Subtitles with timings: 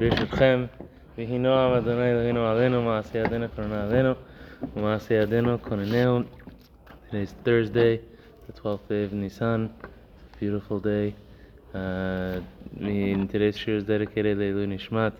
[0.00, 0.64] ברשותכם,
[1.18, 4.12] ויהי נועם אדוני אלוהינו עלינו, מעשה ידינו קוננה עלינו,
[4.76, 6.18] ומעשה ידינו כוננהו.
[6.18, 8.00] Today is Thursday,
[8.46, 9.68] the 12th day of Nisan.
[9.82, 11.14] It's a beautiful day.
[11.74, 12.40] Uh,
[13.32, 15.12] today's shiur is dedicated to Leilu Nishmat.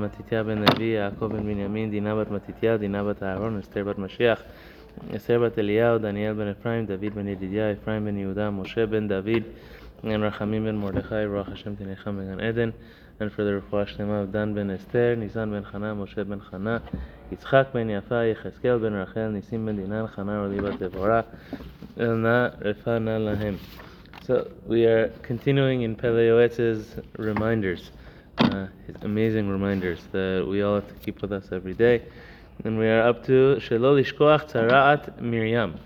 [0.00, 4.42] מתתיה בן לוי, יעקב בן בנימין, דינה בת מתתיה, דינה בת אהרון, אסתר בת משיח,
[5.16, 9.42] אסתר בת אליהו, דניאל בן אפרים, דוד בן ידידיה, אפרים בן יהודה, משה בן דוד,
[10.02, 12.72] and Rachamim ben Mordechai, Ruach Hashem Tinecham ben Eden,
[13.18, 16.82] and for the Refuah Shlema of Dan ben Esther, Nisan ben Chana, Moshe ben Chana,
[17.30, 21.24] Yitzchak ben Yafa, Yecheskel ben Rachel, Nisim ben Dinan, Chana Roli bat Devorah,
[21.98, 23.58] Elna Refana Lahem.
[24.26, 27.90] So we are continuing in Pele Yoetz's reminders,
[28.38, 32.02] uh, his amazing reminders that we all have to keep with us every day.
[32.64, 35.78] And we are up to Shelo Lishkoach Tzaraat Miriam.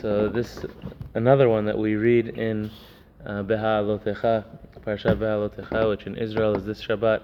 [0.00, 0.64] So this
[1.14, 2.70] another one that we read in
[3.26, 4.44] uh, Beha Alotecha,
[4.80, 7.22] Parsha Beha Alotecha, which in Israel is this Shabbat.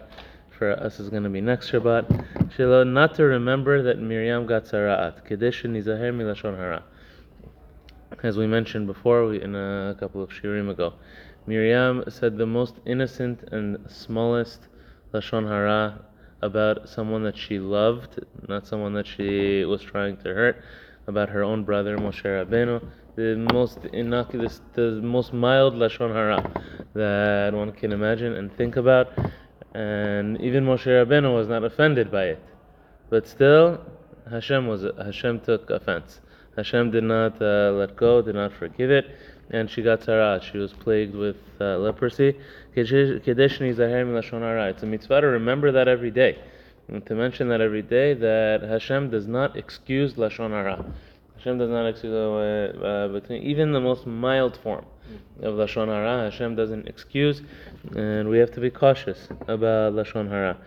[0.58, 2.52] For us is going to be next Shabbat.
[2.56, 5.26] Shelo, not to remember that Miriam got Tzaraat.
[5.26, 6.82] Kedesh Nizaher Milashon Hara
[8.22, 10.92] as we mentioned before we, in a couple of shirim ago.
[11.46, 14.68] Miriam said the most innocent and smallest
[15.14, 16.04] lashon hara
[16.42, 20.62] about someone that she loved, not someone that she was trying to hurt,
[21.06, 22.84] about her own brother Moshe Rabbeinu.
[23.16, 26.48] The most innocuous, the most mild lashon hara
[26.94, 29.08] that one can imagine and think about,
[29.74, 32.42] and even Moshe Rabbeinu was not offended by it,
[33.08, 33.80] but still
[34.30, 36.20] Hashem was Hashem took offense.
[36.56, 39.06] Hashem did not uh, let go, did not forgive it,
[39.50, 40.40] and she got tzara.
[40.40, 42.36] She was plagued with uh, leprosy.
[42.76, 46.38] It's a mitzvah to remember that every day,
[46.86, 50.84] and to mention that every day that Hashem does not excuse lashon hara.
[51.40, 54.84] Hashem does not excuse uh, uh, between even the most mild form
[55.40, 56.30] of lashon hara.
[56.30, 57.40] Hashem doesn't excuse,
[57.96, 60.58] and we have to be cautious about lashon hara.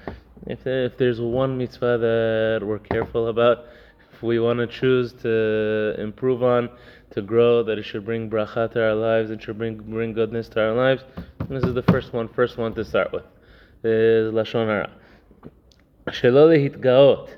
[0.47, 3.65] If, if there's one mitzvah that we're careful about,
[4.11, 6.71] if we want to choose to improve on,
[7.11, 10.49] to grow, that it should bring bracha to our lives, it should bring bring goodness
[10.49, 11.03] to our lives.
[11.49, 13.25] This is the first one, first one to start with.
[13.83, 14.89] Is lashon hara.
[16.07, 17.29] Shelo lehitgaot,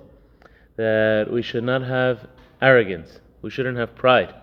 [0.78, 2.30] that we should not have
[2.62, 3.20] arrogance.
[3.46, 4.34] We shouldn't have pride.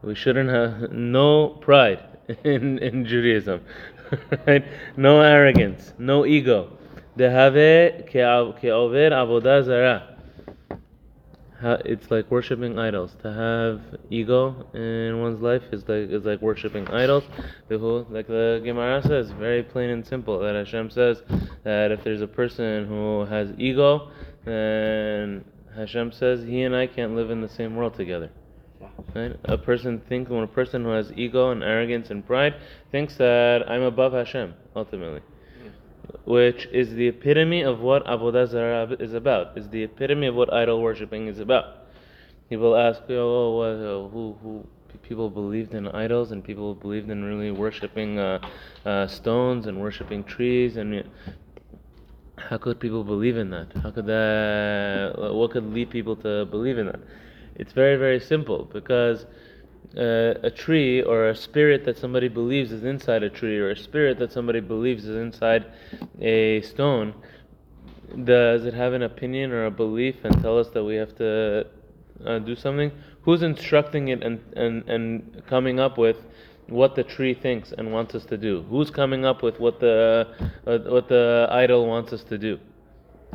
[0.00, 2.00] We shouldn't have no pride
[2.44, 3.60] in in Judaism,
[4.46, 4.64] right?
[4.96, 6.78] No arrogance, no ego.
[11.62, 13.14] It's like worshiping idols.
[13.20, 17.24] To have ego in one's life is like is like worshiping idols.
[17.68, 20.38] Like the Gemara says, very plain and simple.
[20.38, 21.22] That Hashem says
[21.64, 24.10] that if there's a person who has ego,
[24.46, 25.44] then
[25.76, 28.30] Hashem says he and I can't live in the same world together.
[29.14, 29.36] Right?
[29.44, 32.56] A person think when a person who has ego and arrogance and pride
[32.90, 35.22] thinks that I'm above Hashem ultimately
[36.24, 40.52] which is the epitome of what Avodah Zarah is about, is the epitome of what
[40.52, 41.86] idol worshipping is about.
[42.48, 44.66] People ask, oh, what, uh, who, who,
[45.02, 48.38] people believed in idols and people believed in really worshipping uh,
[48.84, 51.08] uh, stones and worshipping trees and
[52.38, 53.68] how could people believe in that?
[53.82, 57.00] How could that, what could lead people to believe in that?
[57.54, 59.24] It's very, very simple because
[59.96, 63.76] uh, a tree or a spirit that somebody believes is inside a tree or a
[63.76, 65.64] spirit that somebody believes is inside
[66.20, 67.14] a stone,
[68.24, 71.66] does it have an opinion or a belief and tell us that we have to
[72.24, 72.92] uh, do something?
[73.22, 76.18] Who's instructing it and, and, and coming up with
[76.68, 78.64] what the tree thinks and wants us to do?
[78.68, 80.26] Who's coming up with what the,
[80.66, 82.58] uh, what the idol wants us to do?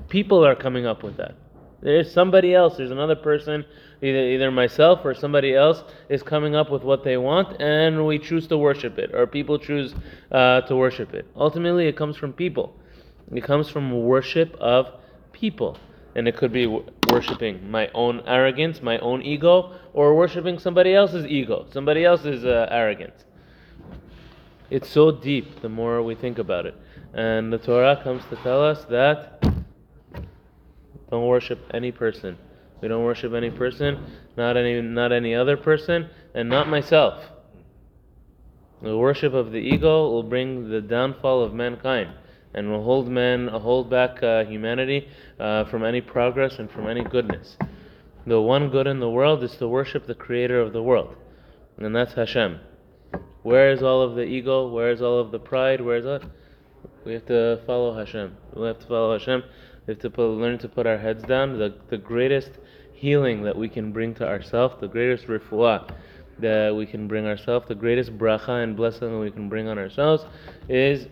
[0.10, 1.36] People are coming up with that.
[1.82, 2.78] There's somebody else.
[2.78, 3.66] There's another person,
[4.02, 8.20] either either myself or somebody else, is coming up with what they want, and we
[8.20, 9.96] choose to worship it, or people choose
[10.32, 11.26] uh, to worship it.
[11.36, 12.76] Ultimately, it comes from people.
[13.34, 14.88] It comes from worship of
[15.32, 15.78] people,
[16.16, 16.68] and it could be
[17.10, 22.68] worshiping my own arrogance, my own ego, or worshiping somebody else's ego, somebody else's uh,
[22.70, 23.26] arrogance.
[24.70, 26.76] It's so deep the more we think about it,
[27.14, 29.44] and the Torah comes to tell us that
[31.10, 32.38] don't worship any person.
[32.82, 34.04] We don't worship any person,
[34.38, 37.22] not any not any other person, and not myself.
[38.82, 42.10] The worship of the ego will bring the downfall of mankind
[42.54, 45.08] and will hold man, hold back uh, humanity
[45.40, 47.58] uh, from any progress and from any goodness.
[48.26, 51.16] The one good in the world is to worship the creator of the world,
[51.78, 52.60] and that's Hashem.
[53.44, 54.68] Where is all of the ego?
[54.68, 55.82] Where is all of the pride?
[55.82, 56.24] Where is that?
[57.06, 58.38] We have to follow Hashem.
[58.56, 59.44] We have to follow Hashem.
[59.88, 61.58] We have to put, learn to put our heads down.
[61.58, 62.52] The, the greatest
[62.94, 65.92] healing that we can bring to ourselves, the greatest refuah
[66.38, 69.80] that we can bring ourselves, the greatest bracha and blessing that we can bring on
[69.80, 70.24] ourselves
[70.70, 71.08] is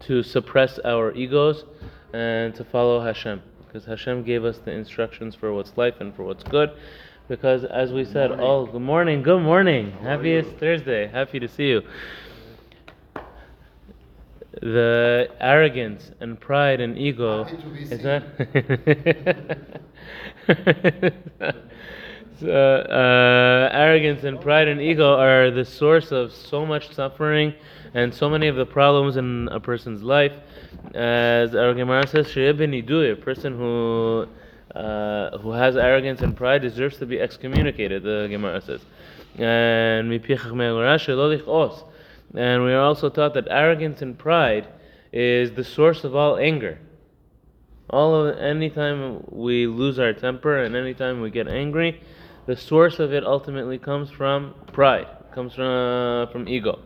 [0.00, 1.64] to suppress our egos
[2.12, 3.42] and to follow Hashem.
[3.66, 6.70] Because Hashem gave us the instructions for what's life and for what's good.
[7.28, 9.92] Because as we said, oh, good morning, good morning.
[10.02, 11.06] Happiest Thursday.
[11.08, 11.82] Happy to see you.
[14.62, 18.22] The arrogance and pride and ego Happy to be is not.
[22.40, 27.54] so, uh, arrogance and pride and ego are the source of so much suffering
[27.94, 30.32] and so many of the problems in a person's life.
[30.94, 34.28] As our Gemara says, a person who
[34.74, 38.02] uh, who has arrogance and pride deserves to be excommunicated.
[38.02, 38.80] The Gemara says,
[39.38, 40.10] and.
[42.34, 44.68] And we are also taught that arrogance and pride
[45.12, 46.78] is the source of all anger.
[47.88, 52.02] All of anytime we lose our temper and anytime we get angry,
[52.44, 56.80] the source of it ultimately comes from pride, comes from uh, from ego.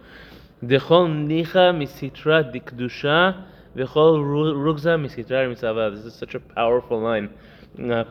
[0.63, 3.45] Nicha misitra dikdusha
[3.77, 5.95] v'chol ru- rugza misitra misava.
[5.95, 7.31] This is such a powerful line.
[7.79, 8.05] Uh,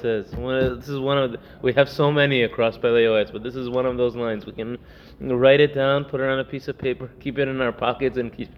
[0.00, 3.56] says this is one of the, we have so many across Pele Yoetz, but this
[3.56, 4.46] is one of those lines.
[4.46, 4.78] We can
[5.20, 8.16] write it down, put it on a piece of paper, keep it in our pockets,
[8.18, 8.50] and keep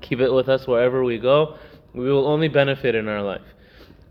[0.00, 1.58] keep it with us wherever we go.
[1.92, 3.46] We will only benefit in our life.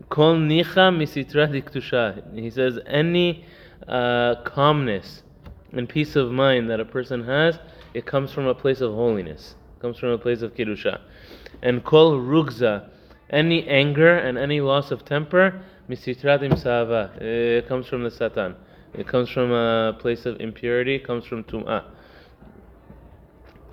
[0.08, 2.38] Kol nicha misitra diktusha.
[2.38, 3.44] He says any
[3.88, 5.24] uh, calmness
[5.72, 7.58] and peace of mind that a person has,
[7.94, 9.54] it comes from a place of holiness.
[9.76, 11.00] It comes from a place of kedusha.
[11.62, 12.88] And kol rugza,
[13.30, 17.12] any anger and any loss of temper, misitratim sava.
[17.20, 18.54] It comes from the satan.
[18.94, 20.94] It comes from a place of impurity.
[20.96, 21.84] It comes from tum'ah.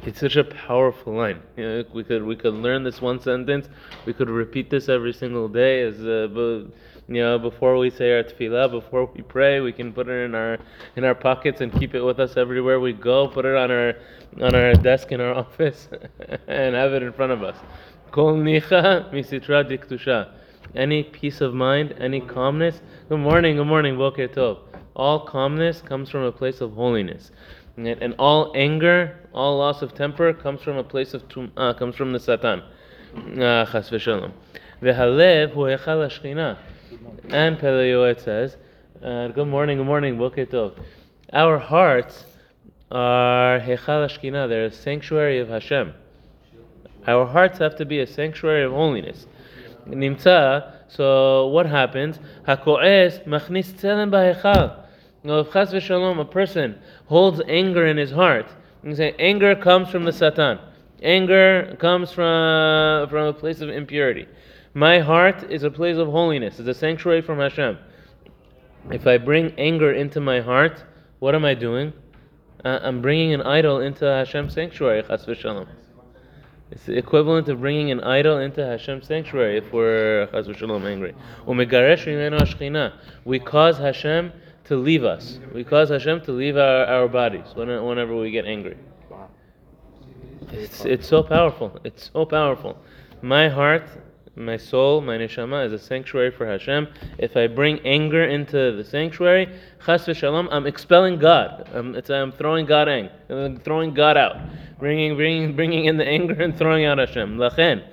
[0.05, 1.41] It's such a powerful line.
[1.55, 3.69] You know, we could we could learn this one sentence.
[4.05, 5.81] We could repeat this every single day.
[5.83, 6.63] As uh,
[7.07, 10.35] you know, before we say our tefillah, before we pray, we can put it in
[10.35, 10.57] our
[10.95, 13.27] in our pockets and keep it with us everywhere we go.
[13.27, 13.95] Put it on our
[14.41, 15.89] on our desk in our office
[16.47, 17.57] and have it in front of us.
[18.11, 20.31] Kol nicha misitra diktusha.
[20.75, 22.81] Any peace of mind, any calmness.
[23.09, 24.59] Good morning, good morning, boker tov.
[24.95, 27.31] All calmness comes from a place of holiness.
[27.75, 31.95] And all anger, all loss of temper comes from a place of tum, uh, comes
[31.95, 32.61] from the Satan.
[33.15, 34.31] Uh, Chas v'shalom.
[34.81, 36.57] V'halev hu echal hashchina.
[37.29, 38.57] And Pele Yoetz says,
[39.01, 40.77] uh, good morning, good morning, boker tov.
[41.31, 42.25] Our hearts
[42.91, 44.47] are hechal hashchina.
[44.47, 45.93] They're a sanctuary of Hashem.
[47.07, 49.25] Our hearts have to be a sanctuary of holiness.
[49.87, 52.19] Nimtza, so what happens?
[52.47, 54.85] Hako'es machnis tzelem ba'hechal.
[55.23, 58.47] Now, if chas v'shalom, a person holds anger in his heart,
[58.83, 60.59] you say anger comes from the Satan.
[61.01, 64.27] Anger comes from from a place of impurity.
[64.73, 66.59] My heart is a place of holiness.
[66.59, 67.77] It's a sanctuary from Hashem.
[68.91, 70.83] If I bring anger into my heart,
[71.19, 71.93] what am I doing?
[72.65, 75.03] Uh, I'm bringing an idol into Hashem's sanctuary.
[75.03, 75.67] Chas v'shalom.
[76.71, 81.13] It's the equivalent of bringing an idol into Hashem's sanctuary if we're chas v'shalom angry.
[83.25, 84.31] We cause Hashem
[84.63, 85.39] to leave us.
[85.53, 88.77] We cause Hashem to leave our, our bodies whenever we get angry.
[90.51, 91.79] It's it's so powerful.
[91.83, 92.77] It's so powerful.
[93.21, 93.87] My heart,
[94.35, 96.87] my soul, my neshama is a sanctuary for Hashem.
[97.19, 99.47] If I bring anger into the sanctuary,
[99.85, 101.69] chas v'shalom, I'm expelling God.
[101.73, 102.87] I'm, I'm throwing God
[103.29, 104.37] I'm throwing God out,
[104.79, 107.37] bringing bringing bringing in the anger and throwing out Hashem.
[107.37, 107.83] Lachen.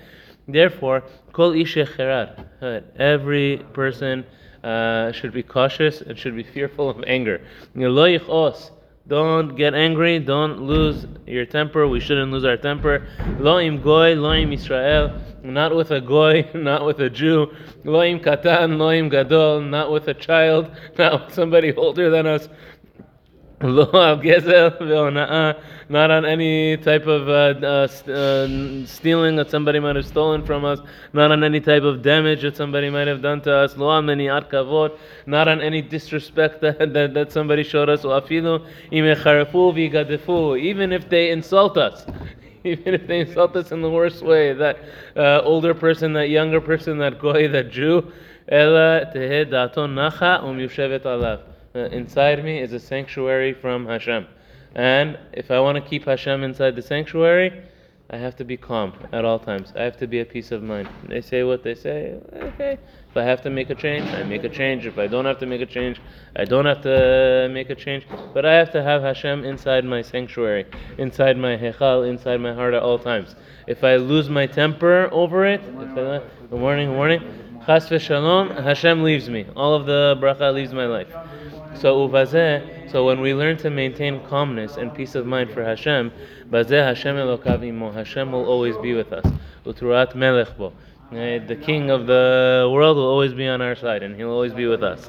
[0.48, 2.46] Therefore, kol ish cherad.
[2.96, 4.24] Every person
[4.64, 7.40] uh, should be cautious and should be fearful of anger.
[9.10, 10.20] Don't get angry.
[10.20, 11.88] Don't lose your temper.
[11.88, 13.08] We shouldn't lose our temper.
[13.40, 15.20] Loim goy, lo im Israel.
[15.42, 17.48] Not with a goy, not with a Jew.
[17.84, 19.62] Loim katan, loim gadol.
[19.62, 22.48] Not with a child, not with somebody older than us.
[23.62, 23.94] Not
[26.10, 30.78] on any type of uh, uh, uh, stealing that somebody might have stolen from us.
[31.12, 33.76] Not on any type of damage that somebody might have done to us.
[33.76, 38.02] Not on any disrespect that, that, that somebody showed us.
[38.90, 42.06] Even if they insult us.
[42.64, 44.78] Even if they insult us in the worst way, that
[45.16, 48.10] uh, older person, that younger person, that goy, that Jew,
[48.48, 51.49] ela tehe dato nacha um yushevet alav.
[51.72, 54.26] Uh, inside me is a sanctuary from Hashem.
[54.74, 57.62] And if I want to keep Hashem inside the sanctuary,
[58.10, 59.72] I have to be calm at all times.
[59.76, 60.88] I have to be at peace of mind.
[61.08, 62.76] They say what they say, okay.
[63.08, 64.84] If I have to make a change, I make a change.
[64.84, 66.00] If I don't have to make a change,
[66.34, 68.04] I don't have to make a change.
[68.34, 70.66] But I have to have Hashem inside my sanctuary,
[70.98, 73.36] inside my hechal, inside my heart at all times.
[73.68, 77.20] If I lose my temper over it, if I, good morning,
[77.64, 79.46] chas v'shalom, Hashem leaves me.
[79.54, 81.14] All of the bracha leaves my life.
[81.74, 86.10] So uvazeh, so when we learn to maintain calmness and peace of mind for Hashem,
[86.50, 89.24] bazeh Hashem elokavimo, Hashem will always be with us.
[89.64, 90.72] Uturat melechbo,
[91.10, 94.66] the King of the world will always be on our side, and He'll always be
[94.66, 95.08] with us.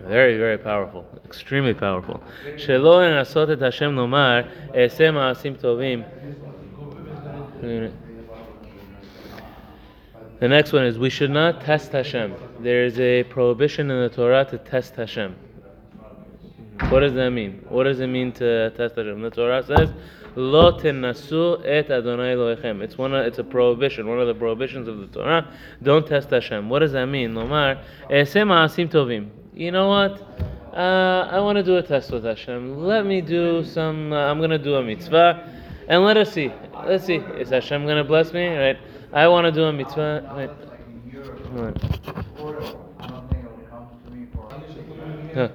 [0.00, 1.06] Very, very powerful.
[1.24, 2.22] Extremely powerful.
[2.56, 6.04] Shelo en asot Hashem nomar, esem asim tovim.
[10.40, 12.34] The next one is we should not test Hashem.
[12.60, 15.36] There is a prohibition in the Torah to test Hashem.
[16.88, 17.64] What does that mean?
[17.68, 19.22] What does it mean to test Hashem?
[19.22, 19.92] The Torah says,
[20.34, 23.14] "Lo tenasu et Adonai Elohechem." It's one.
[23.14, 24.08] Of, it's a prohibition.
[24.08, 25.54] One of the prohibitions of the Torah.
[25.84, 26.68] Don't test Hashem.
[26.68, 27.34] What does that mean?
[27.34, 30.20] Lomar, "Easeh ma'asim tovim." You know what?
[30.76, 32.84] Uh, I want to do a test with Hashem.
[32.84, 34.12] Let me do some.
[34.12, 35.48] Uh, I'm gonna do a mitzvah,
[35.86, 36.50] and let us see.
[36.84, 37.22] Let's see.
[37.38, 38.48] Is Hashem gonna bless me?
[38.48, 38.78] Right.
[39.14, 40.34] I want to do a mitzvah.
[40.36, 40.50] Wait.
[45.34, 45.48] Huh.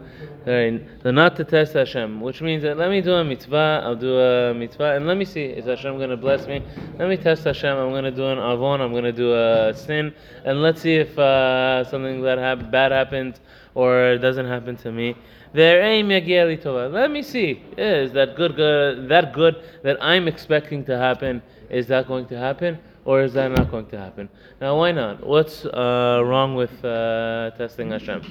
[0.46, 0.82] Right.
[1.04, 4.18] So not to test Hashem, which means that let me do a mitzvah, I'll do
[4.18, 6.64] a mitzvah, and let me see, is Hashem going to bless me?
[6.98, 9.74] Let me test Hashem, I'm going to do an avon, I'm going to do a
[9.76, 10.14] sin,
[10.46, 13.42] and let's see if uh, something that hap- bad happens
[13.76, 15.18] or doesn't happen to me.
[15.54, 21.88] Let me see, is that good, good, that good that I'm expecting to happen, is
[21.88, 22.80] that going to happen?
[23.06, 24.30] Or is that not going to happen?
[24.60, 25.26] Now, why not?
[25.26, 28.22] What's uh, wrong with uh, testing Hashem?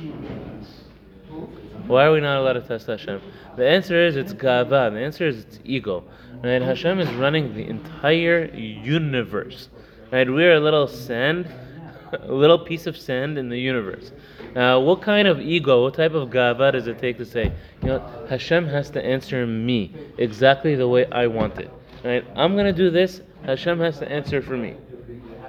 [1.87, 3.21] Why are we not allowed to test Hashem?
[3.57, 4.93] The answer is it's gava.
[4.93, 6.05] The answer is it's ego.
[6.45, 6.61] Right?
[6.61, 9.71] Hashem is running the entire universe.
[10.13, 10.29] Right?
[10.29, 11.51] We're a little sand,
[12.13, 14.13] a little piece of sand in the universe.
[14.55, 17.89] Now, what kind of ego, what type of gava does it take to say, you
[17.89, 21.71] know, Hashem has to answer me exactly the way I want it?
[22.05, 22.25] Right?
[22.37, 23.23] I'm gonna do this.
[23.45, 24.77] Hashem has to answer for me.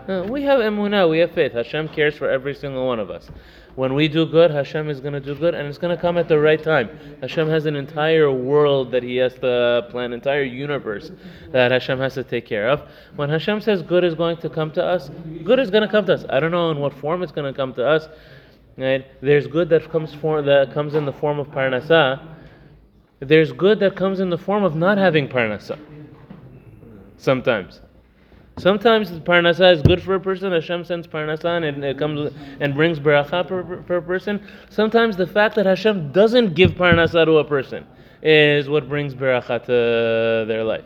[0.08, 1.54] No, we have emunah, we have faith.
[1.54, 3.30] Hashem cares for every single one of us.
[3.76, 6.18] When we do good, Hashem is going to do good, and it's going to come
[6.18, 6.90] at the right time.
[7.22, 11.12] Hashem has an entire world that He has to plan, entire universe
[11.52, 12.90] that Hashem has to take care of.
[13.16, 15.10] When Hashem says good is going to come to us,
[15.44, 16.26] good is going to come to us.
[16.30, 18.10] I don't know in what form it's going to come to us.
[18.78, 19.06] Right?
[19.22, 22.36] There's good that comes for that comes in the form of parnasa.
[23.20, 25.78] There's good that comes in the form of not having parnasa.
[27.20, 27.82] Sometimes.
[28.58, 30.54] Sometimes parnasa is good for a person.
[30.54, 34.42] Hashem sends parnasa and it comes and brings beracha per, per person.
[34.70, 37.86] Sometimes the fact that Hashem doesn't give parnasa to a person
[38.22, 40.86] is what brings beracha to their life.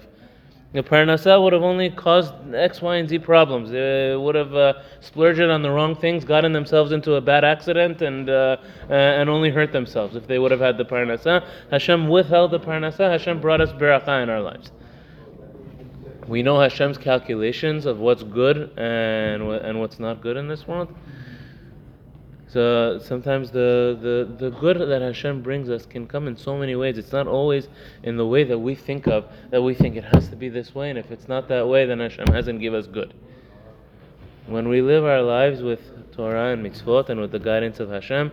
[0.71, 3.69] The parnasa would have only caused X, Y, and Z problems.
[3.69, 8.01] They would have uh, splurged on the wrong things, gotten themselves into a bad accident,
[8.01, 8.57] and uh,
[8.89, 11.47] uh, and only hurt themselves if they would have had the parnasa.
[11.69, 13.11] Hashem withheld the parnasa.
[13.11, 14.71] Hashem brought us beracha in our lives
[16.27, 20.93] we know Hashem's calculations of what's good and and what's not good in this world.
[22.53, 26.75] So sometimes the, the, the good that Hashem brings us can come in so many
[26.75, 26.99] ways.
[26.99, 27.67] It's not always
[28.03, 30.75] in the way that we think of, that we think it has to be this
[30.75, 33.15] way, and if it's not that way, then Hashem hasn't given us good.
[34.45, 38.31] When we live our lives with Torah and mitzvot and with the guidance of Hashem,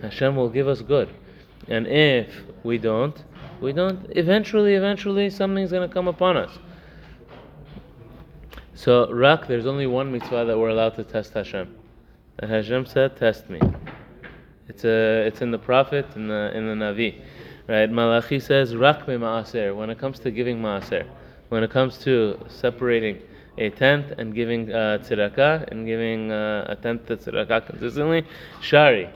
[0.00, 1.10] Hashem will give us good.
[1.68, 2.32] And if
[2.62, 3.22] we don't,
[3.60, 6.58] we don't, eventually, eventually, something's going to come upon us.
[8.80, 11.68] So rak, there's only one mitzvah that we're allowed to test Hashem.
[12.38, 13.60] And Hashem said, "Test me."
[14.68, 17.20] It's a, it's in the prophet in the in the Navi,
[17.68, 17.90] right?
[17.90, 21.04] Malachi says, "Rak me maaser." When it comes to giving maaser,
[21.50, 23.20] when it comes to separating
[23.58, 28.24] a tenth and giving uh, tzedakah and giving uh, a tenth to tzedakah consistently,
[28.62, 29.10] shari,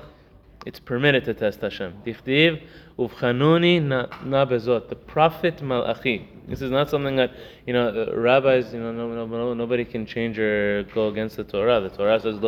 [0.64, 1.94] it's permitted to test Hashem.
[2.06, 2.62] Dichtiv
[2.98, 4.88] uvchanuni na bezot.
[4.88, 6.28] The prophet Malachi.
[6.48, 7.32] This is not something that
[7.66, 8.72] you know uh, rabbis.
[8.72, 11.80] You know, no, no, no, nobody can change or go against the Torah.
[11.80, 12.38] The Torah says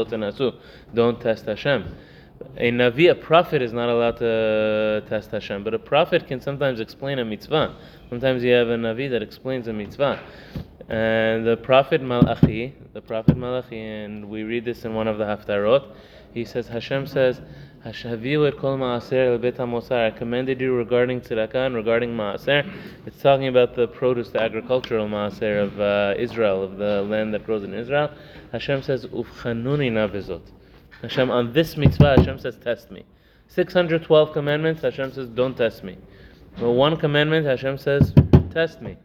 [0.94, 1.94] don't test Hashem.
[2.58, 6.80] A navi, a prophet, is not allowed to test Hashem, but a prophet can sometimes
[6.80, 7.76] explain a mitzvah.
[8.08, 10.18] Sometimes you have a navi that explains a mitzvah.
[10.88, 15.24] And the prophet Malachi, the prophet Malachi, and we read this in one of the
[15.24, 15.94] Haftarot,
[16.32, 17.42] he says, Hashem says,
[17.84, 19.60] Hashaviu et kol maaser el bet.
[19.92, 22.72] I commanded you regarding tzedakah and regarding maaser.
[23.04, 27.44] It's talking about the produce, the agricultural maaser of uh, Israel, of the land that
[27.44, 28.10] grows in Israel.
[28.52, 30.42] Hashem says, Ufchanuni navezot.
[31.06, 33.04] Hashem, on this mitzvah, Hashem says, test me.
[33.46, 35.98] 612 commandments, Hashem says, don't test me.
[36.58, 38.12] But one commandment, Hashem says,
[38.50, 38.96] test me.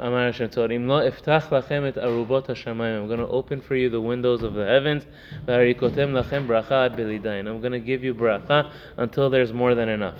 [0.00, 1.12] Im going
[1.92, 5.06] to open for you the windows of the heavens.
[5.46, 5.46] I'm
[7.60, 10.18] going to give you bracha until there's more than enough.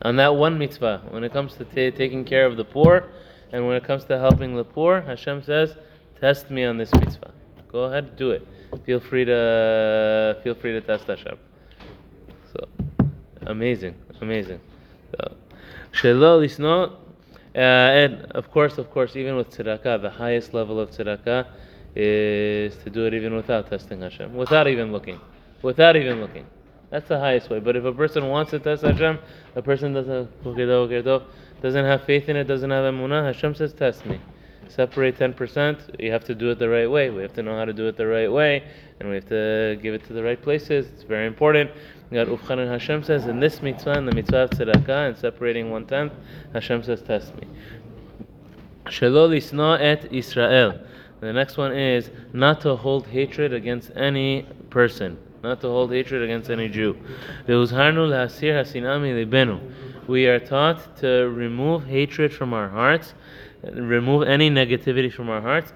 [0.00, 3.10] On that one mitzvah, when it comes to t- taking care of the poor,
[3.52, 5.76] and when it comes to helping the poor, Hashem says,
[6.18, 7.32] "Test me on this mitzvah.
[7.74, 8.46] Go ahead, do it.
[8.86, 11.36] Feel free to feel free to test Hashem."
[12.52, 12.68] So.
[13.46, 14.60] amazing, amazing.
[15.10, 15.34] So,
[15.92, 16.92] Shelo lisno,
[17.56, 21.48] uh, and of course, of course, even with tzedakah, the highest level of tzedakah
[21.96, 25.18] is to do it even without testing Hashem, without even looking,
[25.62, 26.46] without even looking.
[26.90, 27.58] That's the highest way.
[27.58, 29.18] But if a person wants to test Hashem,
[29.56, 30.44] a person doesn't
[31.60, 34.20] doesn't have faith in it, doesn't have emunah, Hashem says, test me.
[34.68, 36.00] Separate 10%.
[36.00, 37.10] You have to do it the right way.
[37.10, 38.64] We have to know how to do it the right way,
[39.00, 40.86] and we have to give it to the right places.
[40.88, 41.70] It's very important.
[42.12, 45.70] God Ufchan and Hashem says in this mitzvah, in the mitzvah of tzedakah, and separating
[45.70, 46.12] one tenth,
[46.52, 47.48] Hashem says, test me.
[48.86, 50.78] Shelo lisna et Israel.
[51.20, 56.22] The next one is not to hold hatred against any person, not to hold hatred
[56.22, 56.96] against any Jew.
[60.06, 63.14] We are taught to remove hatred from our hearts,
[63.72, 65.72] remove any negativity from our hearts.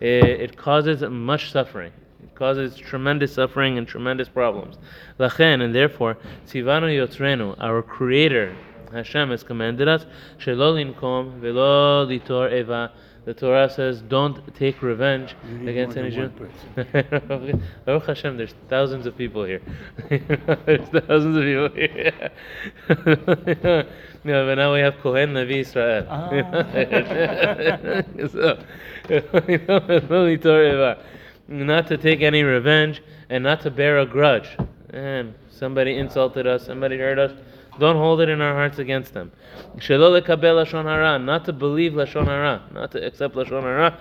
[0.00, 1.92] It causes much suffering.
[2.22, 4.76] It causes tremendous suffering and tremendous problems.
[5.18, 6.18] And therefore,
[7.58, 8.56] our Creator,
[8.92, 10.06] Hashem has commanded us,
[13.26, 16.30] the Torah says, don't take revenge against any Jew.
[17.84, 19.60] Baruch Hashem, there's thousands of people here.
[20.08, 22.30] there's thousands of people here.
[24.22, 26.06] but now we have Kohen Navi Israel.
[28.30, 28.62] so,
[31.48, 34.56] not to take any revenge and not to bear a grudge.
[34.90, 37.32] And somebody insulted us, somebody hurt us.
[37.78, 39.32] Don't hold it in our hearts against them.
[39.74, 39.82] Not
[41.44, 43.98] to believe lashon hara, not to accept lashon hara.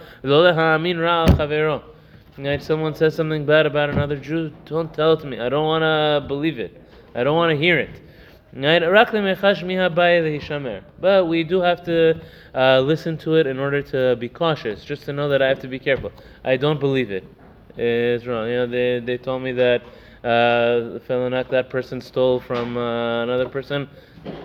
[2.38, 5.40] If someone says something bad about another Jew, don't tell it to me.
[5.40, 6.82] I don't want to believe it.
[7.14, 8.02] I don't want to hear it.
[11.02, 12.22] But we do have to
[12.54, 15.60] uh, listen to it in order to be cautious, just to know that I have
[15.60, 16.12] to be careful.
[16.44, 17.26] I don't believe it.
[17.78, 18.48] It's wrong.
[18.48, 19.82] You know, they, they told me that
[20.26, 23.88] uh, Felonak, that person stole from uh, another person.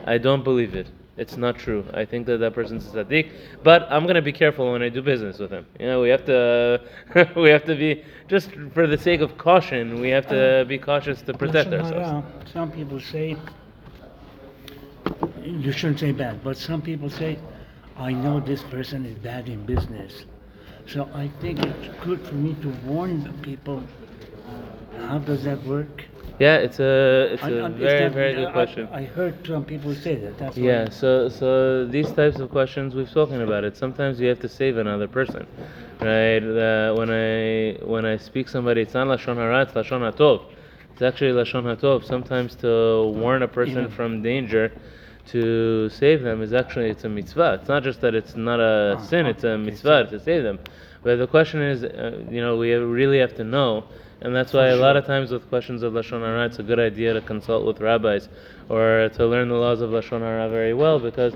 [0.06, 0.88] I don't believe it.
[1.16, 1.84] It's not true.
[1.92, 3.30] I think that that person's a tzaddik,
[3.62, 5.66] but I'm gonna be careful when I do business with him.
[5.78, 6.80] You know, we have to,
[7.36, 10.00] we have to be just for the sake of caution.
[10.00, 12.26] We have to be cautious to protect ourselves.
[12.52, 13.36] Some people say
[15.42, 17.38] you shouldn't say bad, but some people say,
[17.96, 20.24] I know this person is bad in business.
[20.86, 23.82] So I think it's good for me to warn the people
[25.08, 26.04] how does that work?
[26.38, 28.88] Yeah, it's a it's I- a very that- very good question.
[28.92, 30.56] I heard some people say that, that's.
[30.56, 33.76] Yeah, so so these types of questions we've spoken about it.
[33.76, 35.46] Sometimes you have to save another person,
[36.00, 36.42] right?
[36.42, 40.40] Uh, when I when I speak somebody, it's not lashon hara, it's lashon hatov.
[40.92, 42.04] It's actually lashon hatov.
[42.04, 43.88] Sometimes to warn a person Yeah.
[43.96, 44.72] from danger,
[45.26, 47.58] to save them is actually it's a mitzvah.
[47.60, 50.42] It's not just that it's not a Ah, sin; it's a okay, mitzvah to save
[50.42, 50.58] them.
[51.02, 53.84] But the question is, uh, you know, we really have to know
[54.22, 56.78] and that's why a lot of times with questions of Lashon Hara, it's a good
[56.78, 58.28] idea to consult with rabbis
[58.68, 61.34] or to learn the laws of Lashon Hara very well because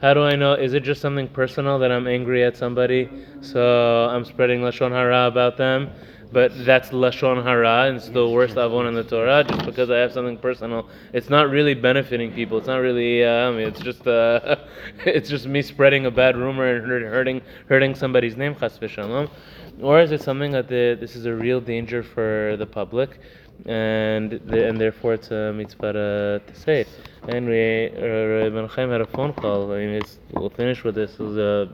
[0.00, 0.54] how do I know?
[0.54, 3.08] Is it just something personal that I'm angry at somebody,
[3.40, 5.90] so I'm spreading Lashon Hara about them?
[6.32, 9.98] But that's Lashon Hara, and it's the worst Avon in the Torah just because I
[9.98, 10.88] have something personal.
[11.12, 12.58] It's not really benefiting people.
[12.58, 14.56] It's not really, uh, I mean, it's just, uh,
[15.06, 19.30] it's just me spreading a bad rumor and hurting, hurting somebody's name, chas v'shalom
[19.80, 23.18] or is it something that the, this is a real danger for the public,
[23.66, 26.88] and the, and therefore it's a mitzvah to, to say it?
[27.24, 29.72] Uh, Rabbi Chaim had a phone call.
[29.72, 31.14] I mean, we'll finish with this.
[31.14, 31.72] It was a,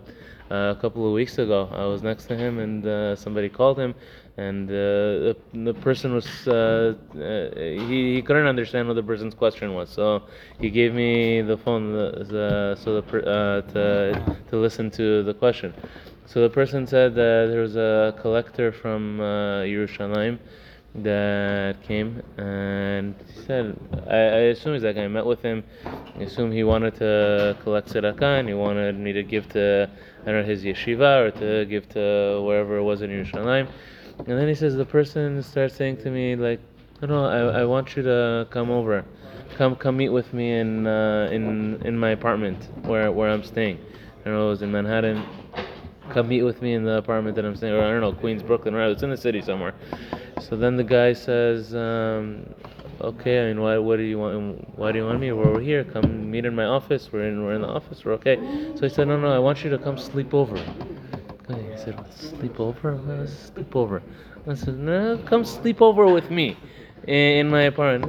[0.51, 1.69] a couple of weeks ago.
[1.73, 3.95] I was next to him, and uh, somebody called him,
[4.37, 9.35] and uh, the, the person was uh, uh, he, he couldn't understand what the person's
[9.35, 9.91] question was.
[9.91, 10.23] So
[10.61, 15.35] he gave me the phone the, the, so the, uh, to to listen to the
[15.35, 15.75] question.
[16.33, 20.39] So the person said that there was a collector from uh, Yerushalayim
[20.95, 23.77] that came and he said,
[24.09, 25.03] I, I assume he's that guy.
[25.03, 25.65] I met with him.
[25.85, 29.91] I assume he wanted to collect tzedakah and he wanted me to give to
[30.23, 33.67] I don't know his yeshiva or to give to wherever it was in Yerushalayim.
[34.19, 36.61] And then he says the person starts saying to me like,
[37.03, 39.05] no, no, I, I want you to come over,
[39.57, 43.81] come come meet with me in uh, in in my apartment where where I'm staying.
[44.21, 45.27] I don't know, it was in Manhattan
[46.11, 48.43] come meet with me in the apartment that I'm staying, or I don't know, Queens,
[48.43, 48.91] Brooklyn, right?
[48.91, 49.75] It's in the city somewhere.
[50.41, 52.55] So then the guy says, um,
[53.01, 54.79] okay, I mean, why, what do you want?
[54.79, 55.33] Why do you want me?
[55.33, 55.85] Well, we're over here.
[55.85, 57.11] Come meet in my office.
[57.13, 58.05] We're in, we're in the office.
[58.05, 58.37] We're okay.
[58.77, 60.57] So he said, no, no, I want you to come sleep over.
[60.57, 63.27] He said, sleep over?
[63.27, 64.03] Sleep over.
[64.47, 66.57] I said, no, come sleep over with me
[67.07, 68.05] in my apartment.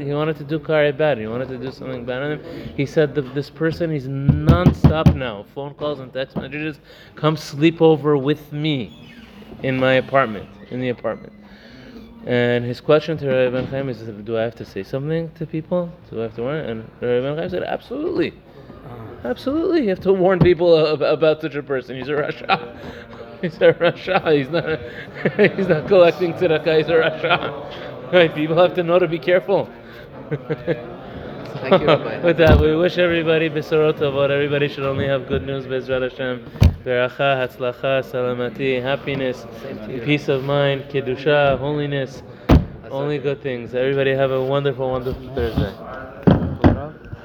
[0.00, 1.18] He wanted to do kare bad.
[1.18, 2.74] He wanted to do something bad on him.
[2.76, 5.44] He said that this person is non-stop now.
[5.54, 6.78] Phone calls and text messages.
[7.16, 9.14] Come sleep over with me
[9.62, 10.48] in my apartment.
[10.70, 11.32] In the apartment.
[12.26, 15.46] And his question to Rabbi Ben Chaim is, do I have to say something to
[15.46, 15.90] people?
[16.10, 16.56] Do I have to warn?
[16.56, 18.34] And Rabbi Ben Chaim said, absolutely.
[18.86, 21.96] Uh, Absolutely, you have to warn people about such a person.
[21.96, 22.78] He's a Rasha.
[23.42, 24.36] He's a Rasha.
[24.36, 25.56] He's not.
[25.56, 26.78] he's not collecting tzedakah.
[26.78, 27.99] He's a Rasha.
[28.12, 28.34] Right?
[28.34, 29.68] People have to know to be careful.
[30.30, 32.18] Thank you, Rabbi.
[32.24, 34.30] With that, we wish everybody besorot tovot.
[34.30, 35.66] Everybody should only have good news.
[35.66, 36.44] Bezrat Hashem.
[36.84, 40.00] Beracha, hatzlacha, salamati, happiness, Same to you.
[40.02, 42.22] peace of mind, kedusha, holiness.
[42.90, 43.74] Only good things.
[43.74, 45.72] Everybody have a wonderful, wonderful Thursday.